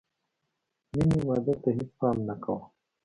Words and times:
مینې 0.93 1.19
واده 1.27 1.53
ته 1.61 1.69
هېڅ 1.77 1.89
پام 1.99 2.17
نه 2.27 2.35
کاوه 2.43 2.63